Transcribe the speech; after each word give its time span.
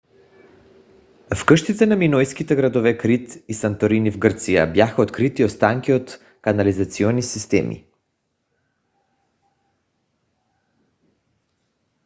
в 1.39 1.45
къщите 1.45 1.85
на 1.85 1.95
минойските 1.95 2.55
градове 2.55 2.97
крит 2.97 3.43
и 3.47 3.53
санторини 3.53 4.11
в 4.11 4.17
гърция 4.17 4.71
бяха 4.73 5.01
открити 5.01 5.45
останки 5.45 5.93
от 5.93 6.19
канализационни 6.41 7.23
системи 7.23 7.85